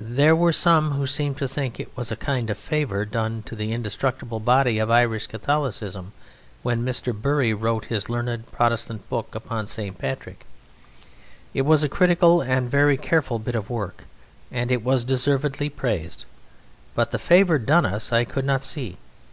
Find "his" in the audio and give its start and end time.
7.86-8.08